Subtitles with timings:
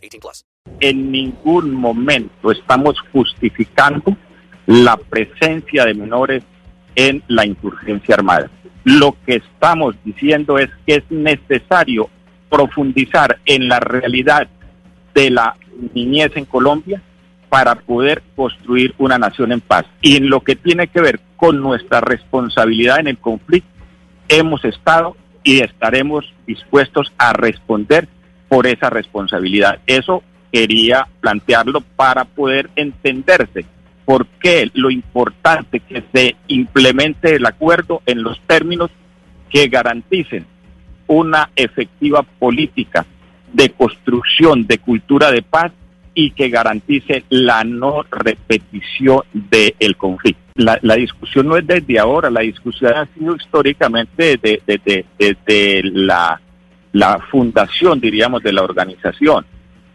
[0.00, 0.44] 18 plus.
[0.80, 4.16] En ningún momento estamos justificando
[4.66, 6.42] la presencia de menores
[6.94, 8.50] en la insurgencia armada.
[8.84, 12.08] Lo que estamos diciendo es que es necesario
[12.48, 14.48] profundizar en la realidad
[15.14, 15.56] de la
[15.94, 17.02] niñez en Colombia
[17.48, 19.84] para poder construir una nación en paz.
[20.00, 23.68] Y en lo que tiene que ver con nuestra responsabilidad en el conflicto,
[24.28, 28.08] hemos estado y estaremos dispuestos a responder
[28.50, 29.78] por esa responsabilidad.
[29.86, 30.22] Eso
[30.52, 33.64] quería plantearlo para poder entenderse
[34.04, 38.90] por qué lo importante que se implemente el acuerdo en los términos
[39.48, 40.46] que garanticen
[41.06, 43.06] una efectiva política
[43.52, 45.72] de construcción de cultura de paz
[46.12, 50.42] y que garantice la no repetición del conflicto.
[50.56, 55.36] La, la, discusión no es desde ahora, la discusión ha sido históricamente desde de, de,
[55.46, 56.40] de, la,
[56.92, 59.46] la fundación, diríamos, de la organización.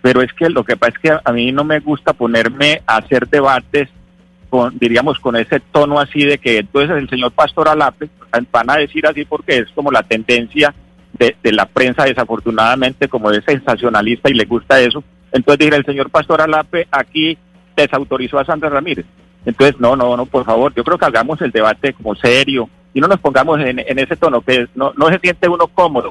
[0.00, 2.96] Pero es que lo que pasa es que a mí no me gusta ponerme a
[2.96, 3.88] hacer debates
[4.48, 8.08] con, diríamos, con ese tono así de que entonces el señor Pastor Alape
[8.50, 10.74] van a decir así porque es como la tendencia
[11.12, 15.84] de, de la prensa, desafortunadamente, como es sensacionalista y le gusta eso entonces dije, el
[15.84, 17.36] señor Pastor Alape aquí
[17.76, 19.06] desautorizó a Sandra Ramírez.
[19.44, 23.00] Entonces, no, no, no, por favor, yo creo que hagamos el debate como serio y
[23.00, 26.10] no nos pongamos en ese tono que no, no se siente uno cómodo.